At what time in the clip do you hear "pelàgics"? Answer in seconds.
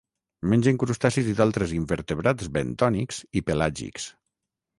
3.51-4.09